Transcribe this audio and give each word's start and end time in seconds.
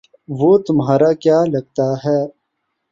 وہ 0.39 0.51
تمہارا 0.67 1.11
کیا 1.13 1.39
لگتا 1.53 1.87
ہے؟ 2.03 2.19